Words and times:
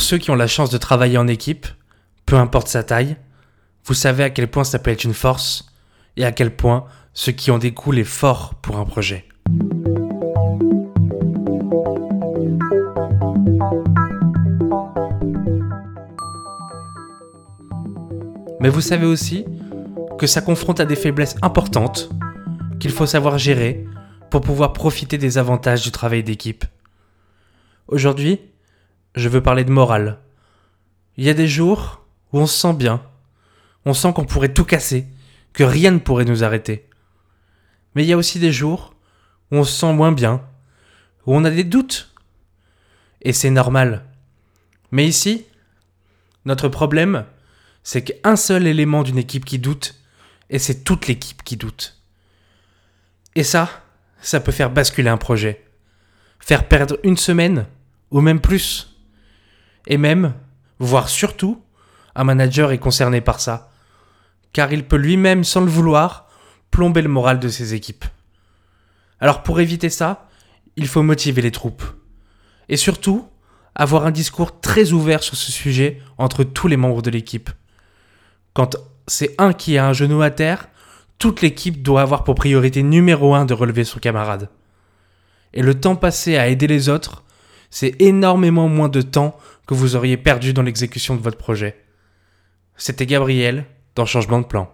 Pour 0.00 0.06
ceux 0.06 0.16
qui 0.16 0.30
ont 0.30 0.34
la 0.34 0.46
chance 0.46 0.70
de 0.70 0.78
travailler 0.78 1.18
en 1.18 1.28
équipe, 1.28 1.66
peu 2.24 2.36
importe 2.36 2.68
sa 2.68 2.82
taille, 2.82 3.18
vous 3.84 3.92
savez 3.92 4.24
à 4.24 4.30
quel 4.30 4.48
point 4.48 4.64
ça 4.64 4.78
peut 4.78 4.90
être 4.90 5.04
une 5.04 5.12
force 5.12 5.70
et 6.16 6.24
à 6.24 6.32
quel 6.32 6.56
point 6.56 6.86
ce 7.12 7.30
qui 7.30 7.50
en 7.50 7.58
découle 7.58 7.98
est 7.98 8.04
fort 8.04 8.54
pour 8.62 8.78
un 8.78 8.86
projet. 8.86 9.28
Mais 18.58 18.70
vous 18.70 18.80
savez 18.80 19.04
aussi 19.04 19.44
que 20.18 20.26
ça 20.26 20.40
confronte 20.40 20.80
à 20.80 20.86
des 20.86 20.96
faiblesses 20.96 21.36
importantes 21.42 22.08
qu'il 22.80 22.90
faut 22.90 23.04
savoir 23.04 23.36
gérer 23.36 23.84
pour 24.30 24.40
pouvoir 24.40 24.72
profiter 24.72 25.18
des 25.18 25.36
avantages 25.36 25.82
du 25.82 25.90
travail 25.90 26.24
d'équipe. 26.24 26.64
Aujourd'hui, 27.86 28.40
je 29.14 29.28
veux 29.28 29.42
parler 29.42 29.64
de 29.64 29.72
morale. 29.72 30.18
Il 31.16 31.24
y 31.24 31.30
a 31.30 31.34
des 31.34 31.48
jours 31.48 32.04
où 32.32 32.38
on 32.38 32.46
se 32.46 32.58
sent 32.58 32.74
bien, 32.74 33.02
on 33.84 33.94
sent 33.94 34.12
qu'on 34.12 34.24
pourrait 34.24 34.52
tout 34.52 34.64
casser, 34.64 35.06
que 35.52 35.64
rien 35.64 35.90
ne 35.90 35.98
pourrait 35.98 36.24
nous 36.24 36.44
arrêter. 36.44 36.88
Mais 37.94 38.04
il 38.04 38.08
y 38.08 38.12
a 38.12 38.16
aussi 38.16 38.38
des 38.38 38.52
jours 38.52 38.94
où 39.50 39.56
on 39.56 39.64
se 39.64 39.72
sent 39.72 39.92
moins 39.92 40.12
bien, 40.12 40.46
où 41.26 41.34
on 41.34 41.44
a 41.44 41.50
des 41.50 41.64
doutes. 41.64 42.14
Et 43.22 43.32
c'est 43.32 43.50
normal. 43.50 44.04
Mais 44.92 45.06
ici, 45.06 45.44
notre 46.44 46.68
problème, 46.68 47.24
c'est 47.82 48.02
qu'un 48.02 48.36
seul 48.36 48.66
élément 48.66 49.02
d'une 49.02 49.18
équipe 49.18 49.44
qui 49.44 49.58
doute, 49.58 49.96
et 50.48 50.58
c'est 50.58 50.84
toute 50.84 51.06
l'équipe 51.06 51.42
qui 51.42 51.56
doute. 51.56 52.00
Et 53.34 53.44
ça, 53.44 53.84
ça 54.20 54.40
peut 54.40 54.52
faire 54.52 54.70
basculer 54.70 55.08
un 55.08 55.16
projet. 55.16 55.64
Faire 56.38 56.66
perdre 56.66 56.98
une 57.04 57.16
semaine, 57.16 57.66
ou 58.10 58.20
même 58.20 58.40
plus. 58.40 58.89
Et 59.86 59.96
même, 59.96 60.34
voire 60.78 61.08
surtout, 61.08 61.62
un 62.14 62.24
manager 62.24 62.72
est 62.72 62.78
concerné 62.78 63.20
par 63.20 63.40
ça. 63.40 63.70
Car 64.52 64.72
il 64.72 64.86
peut 64.86 64.96
lui-même, 64.96 65.44
sans 65.44 65.60
le 65.60 65.70
vouloir, 65.70 66.28
plomber 66.70 67.02
le 67.02 67.08
moral 67.08 67.38
de 67.38 67.48
ses 67.48 67.74
équipes. 67.74 68.04
Alors 69.20 69.42
pour 69.42 69.60
éviter 69.60 69.90
ça, 69.90 70.28
il 70.76 70.88
faut 70.88 71.02
motiver 71.02 71.42
les 71.42 71.50
troupes. 71.50 71.84
Et 72.68 72.76
surtout, 72.76 73.28
avoir 73.74 74.06
un 74.06 74.10
discours 74.10 74.60
très 74.60 74.92
ouvert 74.92 75.22
sur 75.22 75.36
ce 75.36 75.52
sujet 75.52 76.00
entre 76.18 76.44
tous 76.44 76.68
les 76.68 76.76
membres 76.76 77.02
de 77.02 77.10
l'équipe. 77.10 77.50
Quand 78.54 78.76
c'est 79.06 79.34
un 79.38 79.52
qui 79.52 79.78
a 79.78 79.86
un 79.86 79.92
genou 79.92 80.22
à 80.22 80.30
terre, 80.30 80.68
toute 81.18 81.42
l'équipe 81.42 81.82
doit 81.82 82.02
avoir 82.02 82.24
pour 82.24 82.34
priorité 82.34 82.82
numéro 82.82 83.34
un 83.34 83.44
de 83.44 83.54
relever 83.54 83.84
son 83.84 83.98
camarade. 83.98 84.48
Et 85.52 85.62
le 85.62 85.78
temps 85.78 85.96
passé 85.96 86.36
à 86.36 86.48
aider 86.48 86.66
les 86.66 86.88
autres, 86.88 87.24
c'est 87.70 88.00
énormément 88.00 88.68
moins 88.68 88.88
de 88.88 89.02
temps 89.02 89.38
que 89.66 89.74
vous 89.74 89.96
auriez 89.96 90.16
perdu 90.16 90.52
dans 90.52 90.62
l'exécution 90.62 91.16
de 91.16 91.22
votre 91.22 91.38
projet. 91.38 91.76
C'était 92.76 93.06
Gabriel 93.06 93.66
dans 93.94 94.06
Changement 94.06 94.40
de 94.40 94.46
plan. 94.46 94.72